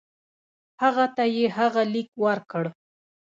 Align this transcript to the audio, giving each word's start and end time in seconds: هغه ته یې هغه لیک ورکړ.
هغه 0.81 1.05
ته 1.15 1.23
یې 1.35 1.45
هغه 1.57 1.81
لیک 1.93 2.09
ورکړ. 2.25 2.63